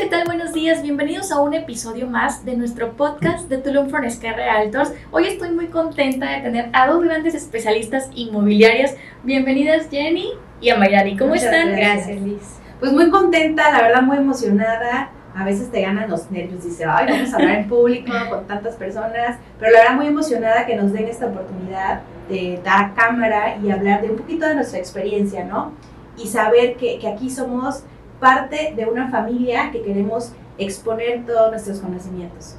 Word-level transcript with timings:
¿qué 0.00 0.06
tal? 0.06 0.24
Buenos 0.24 0.54
días, 0.54 0.82
bienvenidos 0.82 1.30
a 1.30 1.42
un 1.42 1.52
episodio 1.52 2.06
más 2.06 2.42
de 2.46 2.56
nuestro 2.56 2.92
podcast 2.96 3.50
de 3.50 3.58
Tulum 3.58 3.90
for 3.90 4.10
Sky 4.10 4.30
Realtors. 4.30 4.94
Hoy 5.10 5.26
estoy 5.26 5.50
muy 5.50 5.66
contenta 5.66 6.30
de 6.30 6.40
tener 6.40 6.70
a 6.72 6.86
dos 6.86 7.04
grandes 7.04 7.34
especialistas 7.34 8.08
inmobiliarias. 8.14 8.96
Bienvenidas 9.24 9.90
Jenny 9.90 10.30
y 10.62 10.70
Amayari, 10.70 11.18
¿cómo 11.18 11.34
Muchas 11.34 11.52
están? 11.52 11.76
Gracias, 11.76 12.18
Liz. 12.22 12.60
Pues 12.78 12.94
muy 12.94 13.10
contenta, 13.10 13.70
la 13.70 13.82
verdad 13.82 14.00
muy 14.00 14.16
emocionada. 14.16 15.10
A 15.34 15.44
veces 15.44 15.70
te 15.70 15.82
ganan 15.82 16.08
los 16.08 16.30
nervios, 16.30 16.64
dice, 16.64 16.86
ay, 16.88 17.06
vamos 17.10 17.34
a 17.34 17.36
hablar 17.36 17.56
en 17.56 17.68
público 17.68 18.10
con 18.30 18.46
tantas 18.46 18.76
personas, 18.76 19.36
pero 19.58 19.70
la 19.70 19.80
verdad 19.80 19.96
muy 19.96 20.06
emocionada 20.06 20.64
que 20.64 20.76
nos 20.76 20.94
den 20.94 21.08
esta 21.08 21.26
oportunidad 21.26 22.00
de 22.30 22.58
dar 22.64 22.94
cámara 22.94 23.58
y 23.62 23.70
hablar 23.70 24.00
de 24.00 24.08
un 24.08 24.16
poquito 24.16 24.46
de 24.46 24.54
nuestra 24.54 24.78
experiencia, 24.78 25.44
¿no? 25.44 25.72
Y 26.16 26.26
saber 26.26 26.76
que, 26.76 26.98
que 26.98 27.06
aquí 27.06 27.28
somos 27.28 27.84
parte 28.20 28.74
de 28.76 28.86
una 28.86 29.10
familia 29.10 29.70
que 29.72 29.82
queremos 29.82 30.32
exponer 30.58 31.26
todos 31.26 31.50
nuestros 31.50 31.80
conocimientos. 31.80 32.56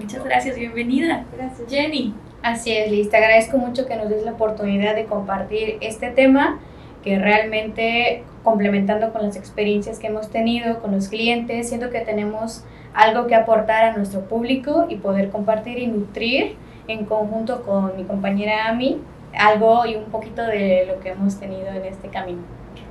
Muchas 0.00 0.24
gracias, 0.24 0.56
bienvenida. 0.56 1.26
Gracias. 1.36 1.68
Jenny, 1.68 2.14
Así 2.42 2.72
es, 2.72 2.90
Liz. 2.90 3.10
Te 3.10 3.18
agradezco 3.18 3.58
mucho 3.58 3.86
que 3.86 3.96
nos 3.96 4.08
des 4.08 4.24
la 4.24 4.32
oportunidad 4.32 4.94
de 4.94 5.04
compartir 5.04 5.76
este 5.82 6.10
tema 6.10 6.58
que 7.04 7.18
realmente 7.18 8.24
complementando 8.42 9.12
con 9.12 9.22
las 9.22 9.36
experiencias 9.36 9.98
que 9.98 10.06
hemos 10.06 10.30
tenido 10.30 10.80
con 10.80 10.92
los 10.92 11.08
clientes, 11.08 11.68
siento 11.68 11.90
que 11.90 12.00
tenemos 12.00 12.64
algo 12.94 13.26
que 13.26 13.34
aportar 13.34 13.84
a 13.84 13.96
nuestro 13.96 14.22
público 14.22 14.86
y 14.88 14.96
poder 14.96 15.28
compartir 15.28 15.78
y 15.78 15.86
nutrir 15.86 16.56
en 16.88 17.04
conjunto 17.04 17.62
con 17.62 17.94
mi 17.96 18.04
compañera 18.04 18.68
Ami 18.68 18.98
algo 19.40 19.86
y 19.86 19.96
un 19.96 20.04
poquito 20.04 20.42
de 20.42 20.84
lo 20.86 21.00
que 21.00 21.10
hemos 21.10 21.38
tenido 21.38 21.68
en 21.68 21.84
este 21.84 22.08
camino. 22.08 22.42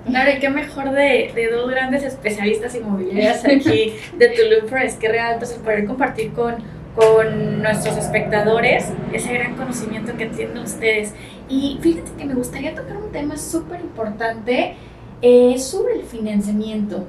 Claro, 0.05 0.31
y 0.31 0.39
qué 0.39 0.49
mejor 0.49 0.91
de, 0.91 1.31
de 1.36 1.50
dos 1.52 1.69
grandes 1.69 2.03
especialistas 2.03 2.73
inmobiliarias 2.73 3.45
aquí 3.45 3.94
de 4.17 4.30
Tulum 4.30 4.67
Sky 4.89 5.08
Realtors 5.08 5.53
el 5.53 5.61
poder 5.61 5.86
compartir 5.86 6.31
con, 6.31 6.56
con 6.95 7.61
nuestros 7.61 7.97
espectadores 7.97 8.88
ese 9.14 9.33
gran 9.33 9.56
conocimiento 9.56 10.16
que 10.17 10.28
tienen 10.28 10.58
ustedes. 10.58 11.14
Y 11.47 11.80
fíjate 11.81 12.11
que 12.17 12.25
me 12.25 12.33
gustaría 12.33 12.73
tocar 12.73 12.97
un 12.97 13.11
tema 13.11 13.38
súper 13.38 13.81
importante 13.81 14.75
eh, 15.22 15.59
sobre 15.59 15.95
el 15.95 16.03
financiamiento. 16.03 17.06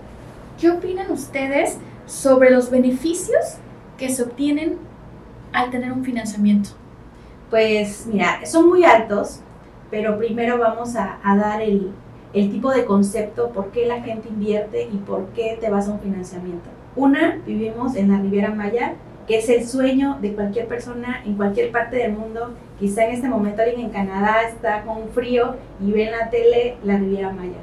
¿Qué 0.60 0.69
opinan 0.70 1.10
ustedes 1.10 1.78
sobre 2.06 2.50
los 2.50 2.70
beneficios 2.70 3.56
que 3.97 4.10
se 4.10 4.22
obtienen 4.22 4.78
al 5.52 5.70
tener 5.70 5.92
un 5.92 6.04
financiamiento? 6.04 6.70
Pues 7.51 8.06
mira, 8.06 8.47
son 8.47 8.69
muy 8.69 8.84
altos, 8.84 9.41
pero 9.91 10.17
primero 10.17 10.56
vamos 10.56 10.95
a, 10.95 11.19
dar 11.25 11.61
el, 11.61 11.91
el 12.33 12.51
tipo 12.51 12.70
de 12.70 12.84
concepto, 12.84 13.51
por 13.51 13.73
qué 13.73 13.87
la 13.87 14.01
gente 14.03 14.29
invierte 14.29 14.84
y 14.84 14.97
por 14.98 15.27
qué 15.31 15.59
te 15.61 15.69
vas 15.69 15.89
a 15.89 15.93
un 15.93 16.01
financiamiento. 16.01 16.71
Una, 16.95 17.41
vivimos 17.45 17.97
en 17.97 18.12
la 18.12 18.19
Riviera 18.19 18.53
Maya, 18.53 18.95
que 19.27 19.39
es 19.39 19.48
el 19.48 19.67
sueño 19.67 20.19
de 20.21 20.33
cualquier 20.33 20.69
persona 20.69 21.23
en 21.27 21.34
cualquier 21.34 21.73
parte 21.73 21.97
del 21.97 22.12
mundo. 22.12 22.53
Quizá 22.78 23.05
en 23.05 23.15
este 23.15 23.28
momento 23.28 23.62
alguien 23.62 23.81
en 23.81 23.91
Canadá 23.91 24.43
está 24.48 24.83
con 24.84 25.09
frío 25.09 25.56
y 25.81 25.91
ve 25.91 26.05
en 26.05 26.12
la 26.12 26.31
tele 26.31 26.77
la 26.84 26.98
Riviera 26.98 27.33
Maya. 27.33 27.59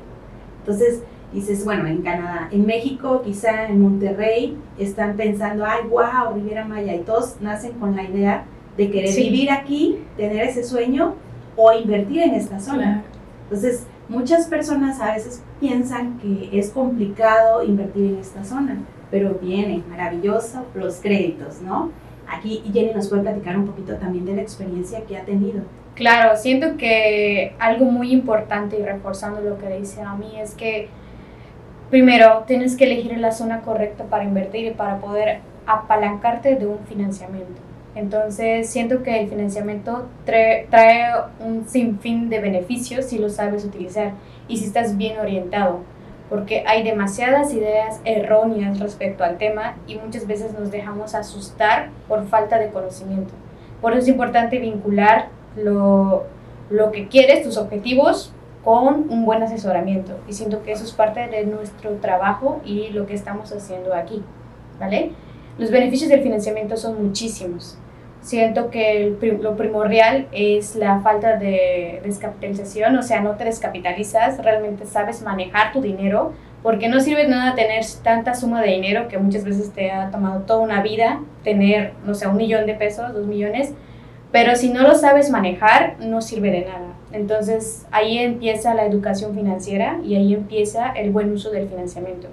Entonces 0.59 1.01
dices, 1.31 1.63
bueno, 1.63 1.87
en 1.87 2.01
Canadá, 2.01 2.49
en 2.51 2.65
México, 2.65 3.21
quizá 3.23 3.67
en 3.67 3.81
Monterrey, 3.81 4.57
están 4.77 5.15
pensando, 5.15 5.65
ay, 5.65 5.87
wow, 5.89 6.33
Riviera 6.35 6.65
Maya, 6.65 6.93
y 6.93 6.99
todos 6.99 7.37
nacen 7.39 7.73
con 7.73 7.95
la 7.95 8.03
idea 8.03 8.45
de 8.77 8.91
querer 8.91 9.09
Sí. 9.09 9.23
vivir 9.29 9.51
aquí, 9.51 9.99
tener 10.15 10.43
ese 10.43 10.63
sueño 10.63 11.15
o 11.55 11.71
invertir 11.73 12.21
en 12.21 12.35
esta 12.35 12.59
zona. 12.59 13.03
Entonces, 13.43 13.87
muchas 14.07 14.45
personas 14.45 15.01
a 15.01 15.13
veces 15.13 15.43
piensan 15.59 16.19
que 16.19 16.49
es 16.57 16.69
complicado 16.69 17.63
invertir 17.63 18.05
en 18.13 18.17
esta 18.19 18.43
zona, 18.43 18.77
pero 19.09 19.39
viene 19.41 19.83
maravilloso 19.89 20.65
los 20.75 20.97
créditos, 20.97 21.61
¿no? 21.61 21.91
Aquí 22.27 22.61
Jenny 22.73 22.93
nos 22.93 23.07
puede 23.07 23.23
platicar 23.23 23.57
un 23.57 23.65
poquito 23.65 23.95
también 23.95 24.25
de 24.25 24.35
la 24.35 24.41
experiencia 24.41 25.01
que 25.05 25.17
ha 25.17 25.23
tenido. 25.23 25.61
Claro, 25.95 26.35
siento 26.37 26.77
que 26.77 27.55
algo 27.57 27.85
muy 27.85 28.11
importante 28.11 28.77
y 28.79 28.83
reforzando 28.83 29.41
lo 29.41 29.57
que 29.57 29.69
dice 29.79 30.01
a 30.01 30.13
mí 30.13 30.33
es 30.39 30.53
que 30.53 30.89
primero 31.89 32.43
tienes 32.45 32.75
que 32.75 32.83
elegir 32.83 33.17
la 33.17 33.31
zona 33.31 33.61
correcta 33.61 34.03
para 34.03 34.25
invertir 34.25 34.65
y 34.67 34.71
para 34.71 34.99
poder 34.99 35.39
apalancarte 35.65 36.55
de 36.55 36.67
un 36.67 36.79
financiamiento. 36.87 37.61
Entonces 37.97 38.69
siento 38.69 39.01
que 39.01 39.19
el 39.19 39.27
financiamiento 39.27 40.07
trae, 40.23 40.67
trae 40.69 41.11
un 41.39 41.67
sinfín 41.67 42.29
de 42.29 42.39
beneficios 42.39 43.05
si 43.05 43.17
lo 43.17 43.27
sabes 43.27 43.65
utilizar 43.65 44.11
y 44.47 44.57
si 44.57 44.65
estás 44.65 44.97
bien 44.97 45.19
orientado, 45.19 45.79
porque 46.29 46.63
hay 46.67 46.83
demasiadas 46.83 47.51
ideas 47.55 47.99
erróneas 48.05 48.79
respecto 48.79 49.23
al 49.23 49.39
tema 49.39 49.77
y 49.87 49.95
muchas 49.95 50.27
veces 50.27 50.53
nos 50.53 50.69
dejamos 50.69 51.15
asustar 51.15 51.89
por 52.07 52.27
falta 52.27 52.59
de 52.59 52.69
conocimiento. 52.69 53.33
Por 53.81 53.93
eso 53.93 54.01
es 54.01 54.07
importante 54.09 54.59
vincular 54.59 55.29
lo, 55.55 56.25
lo 56.69 56.91
que 56.91 57.07
quieres, 57.07 57.41
tus 57.41 57.57
objetivos, 57.57 58.31
con 58.63 59.09
un 59.09 59.25
buen 59.25 59.41
asesoramiento. 59.41 60.19
Y 60.27 60.33
siento 60.33 60.61
que 60.61 60.71
eso 60.71 60.83
es 60.83 60.91
parte 60.91 61.27
de 61.27 61.45
nuestro 61.45 61.95
trabajo 61.95 62.61
y 62.63 62.89
lo 62.89 63.07
que 63.07 63.15
estamos 63.15 63.51
haciendo 63.51 63.95
aquí, 63.95 64.21
¿vale? 64.79 65.13
Los 65.57 65.71
beneficios 65.71 66.11
del 66.11 66.21
financiamiento 66.21 66.77
son 66.77 67.03
muchísimos. 67.03 67.79
Siento 68.21 68.69
que 68.69 69.03
el 69.03 69.39
lo 69.41 69.55
primordial 69.55 70.27
es 70.31 70.75
la 70.75 70.99
falta 70.99 71.37
de 71.37 72.01
descapitalización, 72.03 72.97
o 72.97 73.03
sea, 73.03 73.21
no 73.21 73.35
te 73.35 73.45
descapitalizas, 73.45 74.43
realmente 74.43 74.85
sabes 74.85 75.21
manejar 75.21 75.71
tu 75.71 75.81
dinero, 75.81 76.33
porque 76.61 76.89
no 76.89 76.99
sirve 76.99 77.27
nada 77.27 77.55
tener 77.55 77.85
tanta 78.03 78.33
suma 78.33 78.61
de 78.61 78.71
dinero 78.71 79.07
que 79.07 79.17
muchas 79.17 79.45
veces 79.45 79.71
te 79.71 79.91
ha 79.91 80.09
tomado 80.11 80.41
toda 80.41 80.59
una 80.59 80.81
vida 80.81 81.21
tener, 81.43 81.93
no 82.05 82.13
sé, 82.15 82.27
un 82.27 82.35
millón 82.35 82.65
de 82.65 82.73
pesos, 82.73 83.13
dos 83.13 83.25
millones, 83.25 83.73
pero 84.31 84.55
si 84.55 84.69
no 84.69 84.81
lo 84.81 84.95
sabes 84.95 85.29
manejar, 85.29 85.95
no 85.99 86.21
sirve 86.21 86.51
de 86.51 86.65
nada. 86.65 86.87
Entonces 87.13 87.85
ahí 87.91 88.17
empieza 88.17 88.73
la 88.73 88.85
educación 88.85 89.33
financiera 89.33 89.99
y 90.03 90.15
ahí 90.15 90.33
empieza 90.33 90.89
el 90.89 91.11
buen 91.11 91.31
uso 91.31 91.51
del 91.51 91.69
financiamiento. 91.69 92.27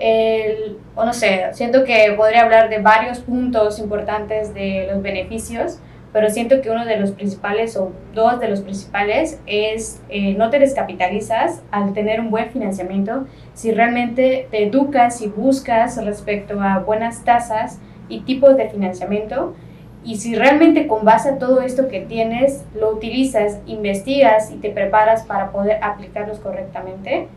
El, 0.00 0.78
o 0.96 1.04
no 1.04 1.12
sé, 1.12 1.50
siento 1.52 1.84
que 1.84 2.14
podría 2.16 2.42
hablar 2.42 2.70
de 2.70 2.78
varios 2.78 3.20
puntos 3.20 3.78
importantes 3.78 4.54
de 4.54 4.88
los 4.90 5.02
beneficios, 5.02 5.78
pero 6.12 6.28
siento 6.30 6.60
que 6.60 6.70
uno 6.70 6.84
de 6.86 6.96
los 6.96 7.12
principales 7.12 7.76
o 7.76 7.92
dos 8.14 8.40
de 8.40 8.48
los 8.48 8.62
principales 8.62 9.40
es 9.46 10.02
eh, 10.08 10.34
no 10.34 10.50
te 10.50 10.58
descapitalizas 10.58 11.62
al 11.70 11.92
tener 11.92 12.20
un 12.20 12.30
buen 12.30 12.50
financiamiento. 12.50 13.26
Si 13.54 13.70
realmente 13.70 14.48
te 14.50 14.64
educas 14.64 15.22
y 15.22 15.28
buscas 15.28 16.04
respecto 16.04 16.60
a 16.60 16.78
buenas 16.78 17.24
tasas 17.24 17.78
y 18.08 18.20
tipos 18.22 18.56
de 18.56 18.68
financiamiento 18.68 19.54
y 20.02 20.16
si 20.16 20.34
realmente 20.34 20.86
con 20.86 21.04
base 21.04 21.28
a 21.28 21.38
todo 21.38 21.60
esto 21.60 21.88
que 21.88 22.00
tienes 22.00 22.64
lo 22.74 22.90
utilizas, 22.90 23.58
investigas 23.66 24.50
y 24.50 24.56
te 24.56 24.70
preparas 24.70 25.24
para 25.24 25.52
poder 25.52 25.78
aplicarlos 25.82 26.38
correctamente, 26.38 27.28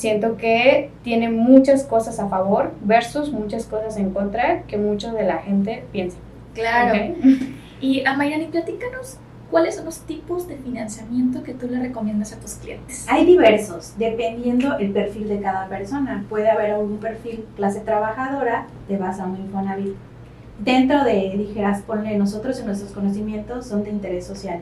siento 0.00 0.38
que 0.38 0.90
tiene 1.04 1.28
muchas 1.28 1.84
cosas 1.84 2.18
a 2.20 2.28
favor 2.28 2.72
versus 2.82 3.30
muchas 3.30 3.66
cosas 3.66 3.98
en 3.98 4.14
contra 4.14 4.62
que 4.62 4.78
mucho 4.78 5.12
de 5.12 5.24
la 5.24 5.38
gente 5.38 5.84
piensa. 5.92 6.16
Claro. 6.54 7.12
¿ok? 7.12 7.24
Y 7.82 8.04
Amayani, 8.04 8.46
platícanos 8.46 9.16
cuáles 9.50 9.76
son 9.76 9.86
los 9.86 10.00
tipos 10.00 10.46
de 10.46 10.56
financiamiento 10.56 11.42
que 11.42 11.54
tú 11.54 11.66
le 11.66 11.80
recomiendas 11.80 12.34
a 12.34 12.36
tus 12.38 12.52
clientes. 12.56 13.06
Hay 13.08 13.24
diversos, 13.24 13.94
dependiendo 13.96 14.76
el 14.76 14.92
perfil 14.92 15.28
de 15.28 15.40
cada 15.40 15.66
persona. 15.66 16.26
Puede 16.28 16.50
haber 16.50 16.74
un 16.76 16.98
perfil 16.98 17.46
clase 17.56 17.80
trabajadora, 17.80 18.66
te 18.86 18.98
vas 18.98 19.18
a 19.18 19.24
un 19.24 19.36
Infonavit. 19.36 19.94
Dentro 20.58 21.04
de, 21.04 21.34
dijeras, 21.38 21.80
ponle 21.80 22.18
nosotros 22.18 22.60
y 22.60 22.66
nuestros 22.66 22.92
conocimientos 22.92 23.66
son 23.66 23.82
de 23.82 23.88
interés 23.88 24.26
social. 24.26 24.60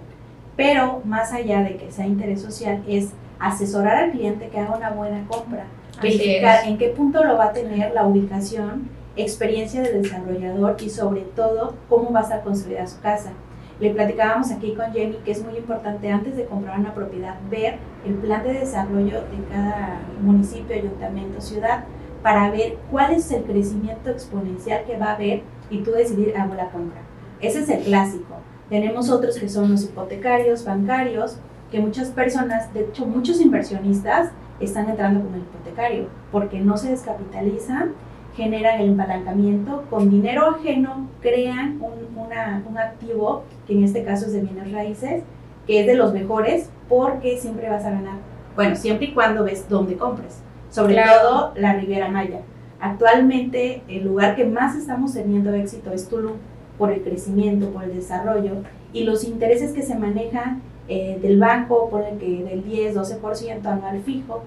Pero 0.59 1.03
más 1.05 1.33
allá 1.33 1.63
de 1.63 1.77
que 1.77 1.93
sea 1.93 2.05
interés 2.05 2.43
social, 2.43 2.83
es 2.89 3.11
asesorar 3.39 3.97
al 3.99 4.11
cliente 4.11 4.49
que 4.49 4.59
haga 4.59 4.77
una 4.77 4.91
buena 4.91 5.25
compra. 5.29 5.67
Verificar 6.03 6.67
en 6.67 6.77
qué 6.79 6.89
punto 6.89 7.23
lo 7.23 7.39
va 7.39 7.45
a 7.45 7.53
tener 7.53 7.95
la 7.95 8.05
ubicación, 8.05 8.89
experiencia 9.15 9.83
del 9.83 10.03
desarrollador 10.03 10.75
y 10.81 10.91
sobre 10.91 11.21
todo 11.21 11.75
cómo 11.89 12.11
va 12.11 12.21
a 12.21 12.23
estar 12.25 12.43
construida 12.43 12.89
su 12.89 13.01
casa. 13.01 13.31
Le 13.79 13.91
platicábamos 13.91 14.51
aquí 14.51 14.75
con 14.75 14.93
Jenny 14.93 15.19
que 15.25 15.31
es 15.31 15.45
muy 15.45 15.57
importante 15.57 16.11
antes 16.11 16.37
de 16.37 16.47
comprar 16.47 16.81
una 16.81 16.93
propiedad 16.93 17.37
ver 17.49 17.77
el 18.05 18.15
plan 18.15 18.43
de 18.43 18.55
desarrollo 18.55 19.21
de 19.21 19.45
cada 19.53 20.01
municipio, 20.21 20.75
ayuntamiento, 20.75 21.41
ciudad 21.41 21.85
para 22.21 22.51
ver 22.51 22.79
cuál 22.91 23.13
es 23.13 23.31
el 23.31 23.45
crecimiento 23.45 24.11
exponencial 24.11 24.83
que 24.87 24.97
va 24.97 25.11
a 25.11 25.15
haber 25.15 25.43
y 25.71 25.85
tú 25.85 25.93
decidir 25.93 26.37
hago 26.37 26.55
la 26.55 26.69
compra. 26.71 26.99
Ese 27.41 27.61
es 27.61 27.69
el 27.69 27.85
clásico. 27.85 28.35
Tenemos 28.69 29.11
otros 29.11 29.39
que 29.39 29.49
son 29.49 29.71
los 29.71 29.85
hipotecarios, 29.85 30.65
bancarios, 30.65 31.39
que 31.71 31.81
muchas 31.81 32.09
personas, 32.09 32.73
de 32.75 32.81
hecho 32.81 33.07
muchos 33.07 33.41
inversionistas 33.41 34.31
están 34.61 34.89
entrando 34.91 35.21
con 35.23 35.35
el 35.35 35.41
hipotecario 35.43 36.07
porque 36.33 36.61
no 36.61 36.77
se 36.77 36.91
descapitalizan, 36.91 37.93
generan 38.35 38.81
el 38.81 38.89
empalancamiento, 38.91 39.85
con 39.91 40.11
dinero 40.11 40.47
ajeno 40.51 41.09
crean 41.21 41.81
un, 41.81 42.17
una- 42.19 42.63
un 42.69 42.79
activo, 42.79 43.45
que 43.67 43.73
en 43.75 43.85
este 43.85 44.05
caso 44.05 44.27
es 44.27 44.33
de 44.33 44.41
bienes 44.43 44.71
raíces, 44.73 45.23
que 45.67 45.81
es 45.81 45.87
de 45.87 45.95
los 45.95 46.13
mejores 46.13 46.71
porque 46.89 47.39
siempre 47.39 47.69
vas 47.69 47.85
a 47.85 47.91
ganar. 47.91 48.19
Bueno, 48.55 48.77
siempre 48.77 49.09
y 49.09 49.15
cuando 49.15 49.45
ves 49.45 49.69
dónde 49.69 49.97
compres, 49.97 50.41
sobre 50.71 50.95
Claro. 50.95 51.21
todo 51.23 51.53
la 51.57 51.75
Riviera 51.75 52.09
Maya. 52.09 52.41
Actualmente 52.81 53.83
el 53.89 54.05
lugar 54.05 54.35
que 54.37 54.45
más 54.45 54.77
estamos 54.77 55.13
teniendo 55.15 55.53
éxito 55.55 55.93
es 55.93 56.09
Tulum 56.09 56.35
por 56.79 56.93
el 56.93 57.03
crecimiento, 57.03 57.71
por 57.71 57.85
el 57.85 57.95
desarrollo 57.95 58.53
y 58.93 59.05
los 59.05 59.25
intereses 59.25 59.73
que 59.73 59.83
se 59.83 59.97
manejan 59.97 60.63
eh, 60.89 61.19
del 61.21 61.39
banco, 61.39 61.91
por 61.91 62.03
el 62.03 62.19
que 62.19 62.45
del 62.45 62.65
10, 62.65 62.97
12% 62.97 63.67
anual 63.67 64.01
fijo. 64.03 64.43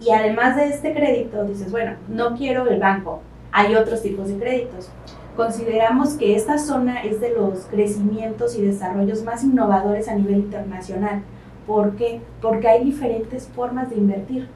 Y 0.00 0.10
además 0.10 0.56
de 0.56 0.66
este 0.66 0.92
crédito, 0.92 1.44
dices, 1.44 1.70
bueno, 1.70 1.92
no 2.08 2.36
quiero 2.36 2.68
el 2.68 2.80
banco, 2.80 3.20
hay 3.52 3.74
otros 3.76 4.02
tipos 4.02 4.28
de 4.28 4.36
créditos. 4.36 4.90
Consideramos 5.36 6.14
que 6.14 6.34
esta 6.34 6.58
zona 6.58 7.02
es 7.02 7.20
de 7.20 7.30
los 7.30 7.66
crecimientos 7.66 8.56
y 8.58 8.62
desarrollos 8.62 9.22
más 9.22 9.44
innovadores 9.44 10.08
a 10.08 10.14
nivel 10.14 10.38
internacional. 10.38 11.22
¿Por 11.66 11.94
qué? 11.96 12.20
Porque 12.40 12.68
hay 12.68 12.84
diferentes 12.84 13.48
formas 13.48 13.90
de 13.90 13.96
invertir. 13.96 14.48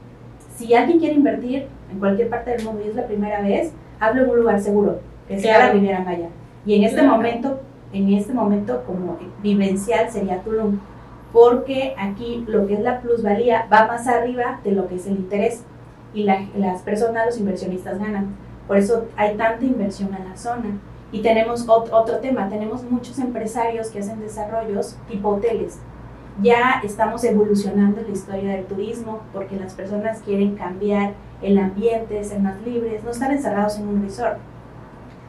Si 0.55 0.73
alguien 0.73 0.99
quiere 0.99 1.15
invertir 1.15 1.67
en 1.91 1.99
cualquier 1.99 2.29
parte 2.29 2.51
del 2.51 2.65
mundo 2.65 2.83
y 2.85 2.89
es 2.89 2.95
la 2.95 3.07
primera 3.07 3.41
vez, 3.41 3.71
hablo 3.99 4.23
en 4.23 4.29
un 4.29 4.37
lugar 4.37 4.59
seguro, 4.59 4.99
que 5.27 5.39
sea 5.39 5.59
la 5.59 5.71
Riviera 5.71 6.01
Maya. 6.01 6.29
Y 6.65 6.75
en 6.75 6.83
este 6.83 7.03
momento, 7.03 7.59
en 7.93 8.13
este 8.13 8.33
momento 8.33 8.83
como 8.85 9.17
vivencial 9.41 10.09
sería 10.11 10.41
Tulum, 10.41 10.79
porque 11.33 11.95
aquí 11.97 12.43
lo 12.47 12.67
que 12.67 12.75
es 12.75 12.81
la 12.81 13.01
plusvalía 13.01 13.67
va 13.71 13.87
más 13.87 14.07
arriba 14.07 14.59
de 14.63 14.71
lo 14.71 14.87
que 14.87 14.95
es 14.95 15.07
el 15.07 15.13
interés 15.13 15.63
y 16.13 16.23
las 16.23 16.81
personas, 16.81 17.25
los 17.25 17.39
inversionistas 17.39 17.97
ganan. 17.99 18.35
Por 18.67 18.77
eso 18.77 19.05
hay 19.15 19.37
tanta 19.37 19.63
inversión 19.65 20.13
en 20.13 20.29
la 20.29 20.35
zona. 20.35 20.77
Y 21.11 21.21
tenemos 21.21 21.67
otro, 21.67 21.97
otro 21.97 22.17
tema, 22.17 22.49
tenemos 22.49 22.83
muchos 22.83 23.19
empresarios 23.19 23.89
que 23.89 23.99
hacen 23.99 24.19
desarrollos 24.19 24.97
tipo 25.09 25.29
hoteles. 25.29 25.79
Ya 26.41 26.81
estamos 26.83 27.23
evolucionando 27.23 28.01
la 28.01 28.09
historia 28.09 28.51
del 28.51 28.65
turismo 28.65 29.19
porque 29.33 29.57
las 29.57 29.73
personas 29.73 30.21
quieren 30.21 30.55
cambiar 30.55 31.13
el 31.41 31.57
ambiente, 31.57 32.23
ser 32.23 32.39
más 32.39 32.61
libres, 32.61 33.03
no 33.03 33.11
estar 33.11 33.31
encerrados 33.31 33.77
en 33.77 33.87
un 33.87 34.03
resort. 34.03 34.37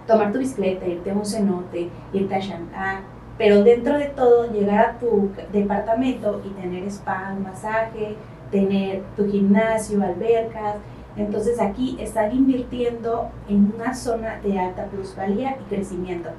Tomar 0.06 0.32
tu 0.32 0.38
bicicleta, 0.38 0.86
irte 0.86 1.10
a 1.10 1.14
un 1.14 1.24
cenote, 1.24 1.88
irte 2.12 2.34
a 2.34 2.40
Shanghái, 2.40 2.98
pero 3.38 3.62
dentro 3.62 3.98
de 3.98 4.06
todo 4.06 4.52
llegar 4.52 4.78
a 4.78 4.98
tu 4.98 5.30
departamento 5.52 6.40
y 6.44 6.50
tener 6.50 6.84
spa, 6.84 7.34
masaje, 7.42 8.16
tener 8.50 9.02
tu 9.16 9.28
gimnasio, 9.28 10.02
albercas. 10.02 10.76
Entonces 11.16 11.60
aquí 11.60 11.96
están 11.98 12.32
invirtiendo 12.32 13.30
en 13.48 13.72
una 13.74 13.94
zona 13.94 14.40
de 14.42 14.58
alta 14.58 14.86
plusvalía 14.86 15.56
y 15.60 15.74
crecimiento. 15.74 16.30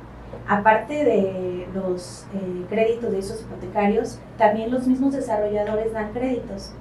Aparte 0.47 0.93
de 1.05 1.67
los 1.73 2.25
eh, 2.33 2.65
créditos 2.69 3.11
de 3.11 3.19
esos 3.19 3.41
hipotecarios, 3.41 4.19
también 4.37 4.71
los 4.71 4.87
mismos 4.87 5.13
desarrolladores 5.13 5.93
dan 5.93 6.11
créditos. 6.11 6.71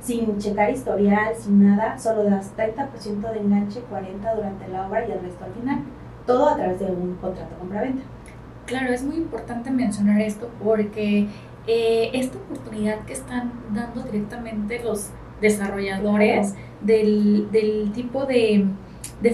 Sin 0.00 0.38
checar 0.38 0.70
historial, 0.70 1.34
sin 1.36 1.66
nada, 1.66 1.98
solo 1.98 2.24
das 2.24 2.56
30% 2.56 3.32
de 3.32 3.38
enganche, 3.38 3.82
40% 3.90 4.34
durante 4.34 4.68
la 4.68 4.86
obra 4.86 5.06
y 5.06 5.12
el 5.12 5.20
resto 5.20 5.44
al 5.44 5.52
final. 5.52 5.80
Todo 6.30 6.48
a 6.48 6.56
través 6.56 6.78
de 6.78 6.86
un 6.86 7.16
contrato 7.16 7.56
compra-venta. 7.58 8.02
Claro, 8.66 8.92
es 8.92 9.02
muy 9.02 9.16
importante 9.16 9.68
mencionar 9.72 10.20
esto 10.20 10.48
porque 10.62 11.26
eh, 11.66 12.10
esta 12.12 12.38
oportunidad 12.38 13.00
que 13.04 13.14
están 13.14 13.52
dando 13.72 14.02
directamente 14.04 14.80
los 14.84 15.08
desarrolladores 15.40 16.54
del, 16.80 17.90
tipo 17.92 18.26
de, 18.26 18.64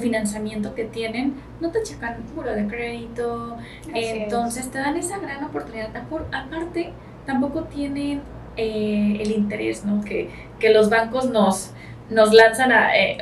financiamiento 0.01 0.75
que 0.75 0.85
tienen, 0.85 1.35
no 1.61 1.71
te 1.71 1.83
checan 1.83 2.23
puro 2.35 2.51
de 2.51 2.67
crédito, 2.67 3.59
entonces 3.93 4.71
te 4.71 4.79
dan 4.79 4.97
esa 4.97 5.19
gran 5.19 5.45
oportunidad. 5.45 5.95
Aparte, 5.95 6.93
tampoco 7.27 7.65
tienen 7.65 8.23
eh, 8.57 9.19
el 9.21 9.33
interés 9.33 9.85
¿no? 9.85 10.03
que, 10.03 10.31
que 10.59 10.73
los 10.73 10.89
bancos 10.89 11.29
nos, 11.29 11.73
nos 12.11 12.33
lanzan 12.33 12.73
a, 12.73 12.97
eh, 12.97 13.19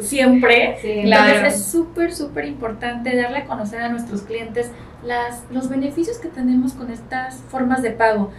siempre. 0.00 0.78
Entonces 0.82 1.54
es 1.54 1.64
súper, 1.64 2.12
súper 2.12 2.46
importante 2.46 3.16
darle 3.16 3.38
a 3.38 3.44
conocer 3.44 3.80
a 3.80 3.88
nuestros 3.88 4.22
clientes 4.22 4.70
las, 5.04 5.44
los 5.50 5.68
beneficios 5.68 6.18
que 6.18 6.28
tenemos 6.28 6.72
con 6.72 6.90
estas 6.90 7.36
formas 7.48 7.82
de 7.82 7.90
pago. 7.90 8.30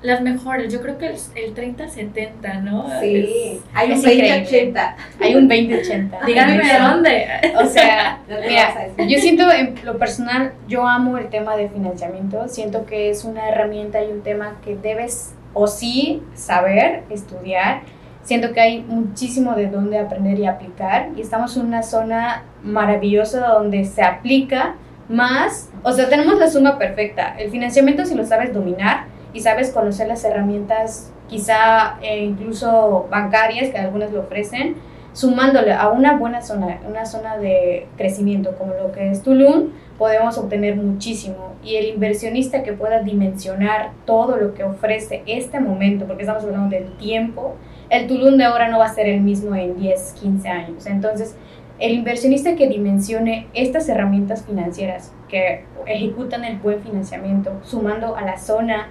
Las 0.00 0.22
mejores, 0.22 0.72
yo 0.72 0.80
creo 0.80 0.96
que 0.96 1.06
el, 1.06 1.16
el 1.34 1.54
30-70, 1.56 2.62
¿no? 2.62 2.88
Sí, 3.00 3.60
hay 3.74 3.90
un 3.90 4.00
20-80. 4.00 4.94
Hay 5.20 5.34
un 5.34 5.48
20-80. 5.48 6.10
Díganme 6.26 6.64
de 6.64 6.78
dónde. 6.78 7.26
O 7.56 7.66
sea, 7.66 8.20
mira, 8.28 8.90
yo 8.96 9.18
siento 9.18 9.50
en 9.50 9.74
lo 9.84 9.98
personal, 9.98 10.52
yo 10.68 10.86
amo 10.86 11.18
el 11.18 11.28
tema 11.30 11.56
de 11.56 11.68
financiamiento. 11.68 12.46
Siento 12.46 12.86
que 12.86 13.10
es 13.10 13.24
una 13.24 13.48
herramienta 13.48 14.04
y 14.04 14.12
un 14.12 14.22
tema 14.22 14.58
que 14.64 14.76
debes 14.76 15.34
o 15.52 15.66
sí 15.66 16.22
saber, 16.34 17.02
estudiar 17.10 17.82
Siento 18.22 18.52
que 18.52 18.60
hay 18.60 18.82
muchísimo 18.82 19.54
de 19.54 19.68
dónde 19.68 19.98
aprender 19.98 20.38
y 20.38 20.46
aplicar 20.46 21.10
y 21.16 21.20
estamos 21.20 21.56
en 21.56 21.66
una 21.66 21.82
zona 21.82 22.44
maravillosa 22.62 23.46
donde 23.46 23.84
se 23.84 24.02
aplica 24.02 24.74
más, 25.08 25.70
o 25.82 25.92
sea, 25.92 26.08
tenemos 26.08 26.38
la 26.38 26.48
suma 26.48 26.78
perfecta. 26.78 27.34
El 27.38 27.50
financiamiento 27.50 28.04
si 28.04 28.14
lo 28.14 28.26
sabes 28.26 28.52
dominar 28.52 29.06
y 29.32 29.40
sabes 29.40 29.70
conocer 29.70 30.08
las 30.08 30.24
herramientas 30.24 31.12
quizá 31.28 31.98
eh, 32.02 32.24
incluso 32.24 33.06
bancarias 33.10 33.70
que 33.70 33.78
algunas 33.78 34.12
lo 34.12 34.20
ofrecen, 34.20 34.76
sumándole 35.12 35.72
a 35.72 35.88
una 35.88 36.16
buena 36.16 36.42
zona, 36.42 36.80
una 36.88 37.04
zona 37.06 37.38
de 37.38 37.86
crecimiento 37.96 38.56
como 38.56 38.74
lo 38.74 38.92
que 38.92 39.10
es 39.10 39.22
Tulum, 39.22 39.70
podemos 39.98 40.38
obtener 40.38 40.76
muchísimo. 40.76 41.54
Y 41.64 41.76
el 41.76 41.86
inversionista 41.86 42.62
que 42.62 42.72
pueda 42.72 43.02
dimensionar 43.02 43.90
todo 44.06 44.36
lo 44.36 44.54
que 44.54 44.64
ofrece 44.64 45.22
este 45.26 45.60
momento, 45.60 46.06
porque 46.06 46.22
estamos 46.22 46.44
hablando 46.44 46.74
del 46.74 46.96
tiempo, 46.96 47.56
el 47.90 48.06
Tulum 48.06 48.36
de 48.36 48.44
ahora 48.44 48.68
no 48.68 48.78
va 48.78 48.86
a 48.86 48.94
ser 48.94 49.08
el 49.08 49.20
mismo 49.20 49.54
en 49.54 49.78
10, 49.78 50.14
15 50.20 50.48
años. 50.48 50.86
Entonces, 50.86 51.36
el 51.78 51.92
inversionista 51.92 52.56
que 52.56 52.68
dimensione 52.68 53.46
estas 53.54 53.88
herramientas 53.88 54.44
financieras 54.44 55.12
que 55.28 55.64
ejecutan 55.86 56.44
el 56.44 56.58
buen 56.58 56.82
financiamiento, 56.82 57.52
sumando 57.62 58.16
a 58.16 58.22
la 58.22 58.38
zona 58.38 58.88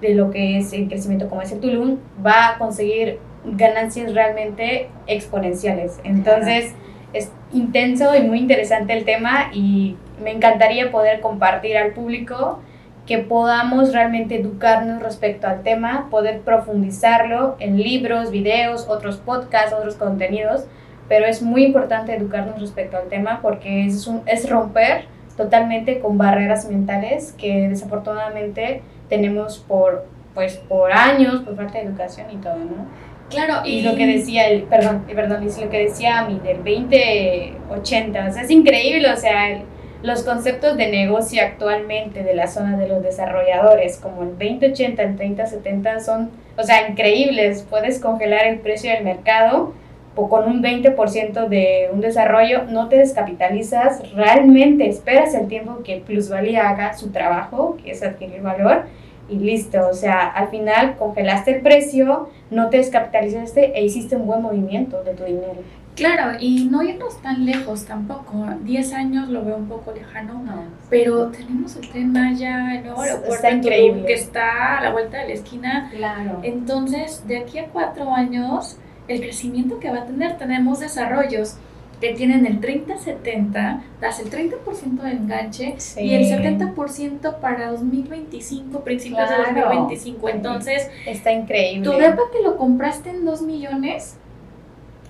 de 0.00 0.14
lo 0.14 0.30
que 0.30 0.58
es 0.58 0.72
el 0.72 0.88
crecimiento 0.88 1.28
como 1.28 1.42
es 1.42 1.52
el 1.52 1.60
Tulum, 1.60 1.98
va 2.24 2.50
a 2.50 2.58
conseguir 2.58 3.18
ganancias 3.44 4.12
realmente 4.12 4.90
exponenciales. 5.06 5.98
Entonces, 6.04 6.74
es 7.12 7.32
intenso 7.52 8.14
y 8.14 8.22
muy 8.22 8.38
interesante 8.38 8.92
el 8.92 9.04
tema 9.04 9.50
y 9.52 9.96
me 10.22 10.32
encantaría 10.32 10.90
poder 10.90 11.20
compartir 11.20 11.76
al 11.78 11.92
público 11.92 12.60
que 13.06 13.18
podamos 13.18 13.92
realmente 13.92 14.40
educarnos 14.40 15.00
respecto 15.00 15.46
al 15.46 15.62
tema, 15.62 16.08
poder 16.10 16.40
profundizarlo 16.40 17.56
en 17.60 17.80
libros, 17.80 18.30
videos, 18.30 18.86
otros 18.88 19.18
podcasts, 19.18 19.72
otros 19.72 19.94
contenidos, 19.94 20.66
pero 21.08 21.26
es 21.26 21.40
muy 21.40 21.64
importante 21.64 22.14
educarnos 22.14 22.60
respecto 22.60 22.96
al 22.96 23.08
tema 23.08 23.40
porque 23.42 23.86
es, 23.86 24.08
un, 24.08 24.22
es 24.26 24.50
romper 24.50 25.04
totalmente 25.36 26.00
con 26.00 26.18
barreras 26.18 26.68
mentales 26.68 27.32
que 27.38 27.68
desafortunadamente 27.68 28.82
tenemos 29.08 29.58
por, 29.58 30.06
pues, 30.34 30.56
por 30.56 30.92
años, 30.92 31.42
por 31.42 31.54
falta 31.54 31.78
de 31.78 31.84
educación 31.84 32.26
y 32.32 32.36
todo, 32.36 32.56
¿no? 32.56 32.86
Claro, 33.30 33.62
y, 33.64 33.82
lo 33.82 33.96
que 33.96 34.06
decía 34.06 34.48
el, 34.48 34.62
perdón, 34.62 35.04
perdón, 35.12 35.42
y 35.42 35.60
lo 35.60 35.68
que 35.68 35.84
decía 35.84 36.20
a 36.20 36.28
mí 36.28 36.40
del 36.44 36.58
2080, 36.58 38.28
o 38.28 38.32
sea, 38.32 38.42
es 38.42 38.50
increíble, 38.50 39.12
o 39.12 39.16
sea, 39.16 39.50
el, 39.50 39.62
los 40.06 40.22
conceptos 40.22 40.76
de 40.76 40.88
negocio 40.88 41.42
actualmente 41.42 42.22
de 42.22 42.32
la 42.32 42.46
zona 42.46 42.76
de 42.76 42.86
los 42.86 43.02
desarrolladores, 43.02 43.96
como 43.96 44.22
el 44.22 44.38
2080, 44.38 45.02
el 45.02 45.16
3070, 45.16 45.98
son, 45.98 46.30
o 46.56 46.62
sea, 46.62 46.88
increíbles. 46.88 47.66
Puedes 47.68 47.98
congelar 47.98 48.46
el 48.46 48.60
precio 48.60 48.92
del 48.92 49.02
mercado 49.02 49.74
o 50.14 50.28
con 50.28 50.48
un 50.48 50.62
20% 50.62 51.48
de 51.48 51.90
un 51.92 52.00
desarrollo, 52.00 52.62
no 52.68 52.88
te 52.88 52.98
descapitalizas, 52.98 54.12
realmente 54.12 54.88
esperas 54.88 55.34
el 55.34 55.48
tiempo 55.48 55.82
que 55.82 55.96
Plusvalía 55.96 56.70
haga 56.70 56.96
su 56.96 57.10
trabajo, 57.10 57.76
que 57.82 57.90
es 57.90 58.04
adquirir 58.04 58.42
valor, 58.42 58.84
y 59.28 59.40
listo. 59.40 59.88
O 59.90 59.92
sea, 59.92 60.28
al 60.28 60.48
final 60.50 60.94
congelaste 60.98 61.56
el 61.56 61.62
precio, 61.62 62.28
no 62.50 62.70
te 62.70 62.76
descapitalizaste 62.76 63.76
e 63.76 63.84
hiciste 63.84 64.14
un 64.14 64.28
buen 64.28 64.40
movimiento 64.40 65.02
de 65.02 65.14
tu 65.14 65.24
dinero. 65.24 65.56
Claro, 65.96 66.36
y 66.38 66.66
no 66.66 66.82
irnos 66.82 67.20
tan 67.22 67.46
lejos 67.46 67.86
tampoco. 67.86 68.46
10 68.60 68.92
años 68.92 69.28
lo 69.30 69.44
veo 69.44 69.56
un 69.56 69.66
poco 69.66 69.92
lejano, 69.92 70.44
pero 70.90 71.28
tenemos 71.28 71.74
el 71.76 71.88
tren 71.90 72.12
Maya, 72.12 72.74
el 72.76 72.84
nuevo 72.84 73.00
aeropuerto 73.00 73.48
increíble. 73.48 74.04
que 74.04 74.12
está 74.12 74.78
a 74.78 74.82
la 74.82 74.92
vuelta 74.92 75.18
de 75.18 75.28
la 75.28 75.34
esquina. 75.34 75.90
Claro. 75.90 76.40
Entonces, 76.42 77.26
de 77.26 77.38
aquí 77.38 77.58
a 77.58 77.68
cuatro 77.68 78.14
años, 78.14 78.76
el 79.08 79.20
crecimiento 79.20 79.80
que 79.80 79.90
va 79.90 80.00
a 80.00 80.04
tener, 80.04 80.36
tenemos 80.36 80.80
desarrollos 80.80 81.56
que 81.98 82.12
tienen 82.12 82.44
el 82.44 82.60
30-70, 82.60 83.80
das 84.02 84.20
el 84.20 84.30
30% 84.30 85.00
de 85.00 85.10
enganche 85.12 85.76
y 85.98 86.14
el 86.14 86.24
70% 86.26 87.40
para 87.40 87.70
2025, 87.70 88.80
principios 88.80 89.30
de 89.30 89.36
2025. 89.36 90.28
Entonces, 90.28 90.90
está 91.06 91.32
increíble. 91.32 91.90
Tu 91.90 91.96
depa 91.96 92.20
que 92.30 92.42
lo 92.42 92.58
compraste 92.58 93.08
en 93.08 93.24
2 93.24 93.40
millones 93.40 94.18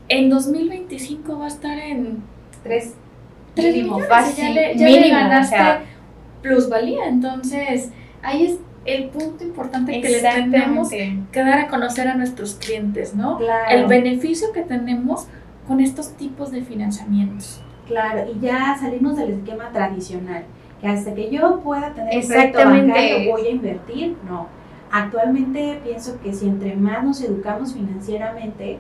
en 0.09 0.31
2025 0.31 1.39
va 1.39 1.45
a 1.47 1.49
estar 1.49 1.79
en 1.79 2.23
3 2.63 2.95
mínimo, 3.57 4.01
fácil, 4.01 4.55
ya 4.77 4.89
le, 4.89 5.09
ganaste 5.09 5.57
plusvalía. 6.43 7.09
Entonces, 7.09 7.91
ahí 8.23 8.45
es 8.45 8.59
el 8.85 9.09
punto 9.09 9.45
importante 9.45 10.01
que 10.01 10.09
le 10.09 10.21
tenemos 10.21 10.91
que 10.91 11.25
dar 11.33 11.59
a 11.59 11.69
conocer 11.69 12.09
a 12.09 12.15
nuestros 12.15 12.55
clientes, 12.55 13.15
¿no? 13.15 13.39
El 13.69 13.87
beneficio 13.87 14.53
que 14.53 14.63
tenemos 14.63 15.27
con 15.67 15.81
estos 15.81 16.17
tipos 16.17 16.51
de 16.53 16.63
financiamientos. 16.63 17.61
Claro, 17.87 18.25
y 18.31 18.41
ya 18.41 18.77
salimos 18.79 19.17
del 19.17 19.31
esquema 19.31 19.71
tradicional, 19.73 20.45
que 20.81 20.89
hasta 20.89 21.15
que 21.15 21.31
yo 21.31 21.61
pueda 21.61 21.93
tener 21.95 22.17
un 22.17 22.29
crédito 22.29 22.59
bancario 22.59 23.31
voy 23.31 23.47
a 23.47 23.51
invertir, 23.51 24.17
no. 24.29 24.49
Actualmente 24.91 25.81
pienso 25.85 26.21
que 26.21 26.33
si 26.33 26.47
entre 26.47 26.77
más 26.77 27.05
nos 27.05 27.21
educamos 27.21 27.75
financieramente, 27.75 28.79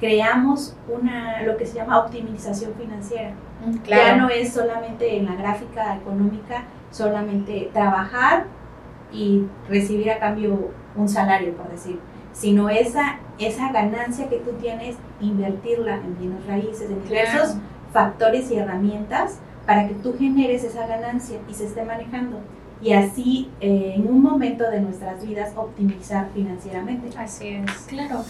creamos 0.00 0.76
una 0.88 1.42
lo 1.42 1.56
que 1.56 1.66
se 1.66 1.76
llama 1.76 1.98
optimización 2.00 2.74
financiera. 2.74 3.32
Mm, 3.64 3.82
ya 3.86 4.16
no 4.16 4.28
es 4.28 4.52
solamente 4.52 5.16
en 5.16 5.26
la 5.26 5.36
gráfica 5.36 5.96
económica, 5.96 6.64
solamente 6.90 7.70
trabajar 7.72 8.46
y 9.12 9.44
recibir 9.68 10.10
a 10.10 10.18
cambio 10.18 10.70
un 10.96 11.08
salario, 11.08 11.56
por 11.56 11.70
decir, 11.70 11.98
sino 12.32 12.68
esa, 12.68 13.20
esa 13.38 13.72
ganancia 13.72 14.28
que 14.28 14.38
tú 14.38 14.52
tienes, 14.60 14.96
invertirla 15.20 15.96
en 15.96 16.18
bienes 16.18 16.46
raíces, 16.46 16.90
en 16.90 17.02
diversos 17.04 17.56
factores 17.92 18.50
y 18.50 18.56
herramientas 18.56 19.38
para 19.66 19.88
que 19.88 19.94
tú 19.94 20.14
generes 20.18 20.64
esa 20.64 20.86
ganancia 20.86 21.38
y 21.48 21.54
se 21.54 21.66
esté 21.66 21.84
manejando. 21.84 22.38
Y 22.82 22.92
así, 22.92 23.50
eh, 23.60 23.94
en 23.96 24.08
un 24.08 24.22
momento 24.22 24.68
de 24.70 24.80
nuestras 24.80 25.26
vidas, 25.26 25.52
optimizar 25.56 26.28
financieramente. 26.34 27.16
Así 27.16 27.48
es. 27.48 27.70
Claro. 27.88 28.24